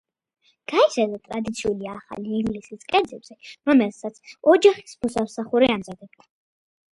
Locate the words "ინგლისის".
2.37-2.87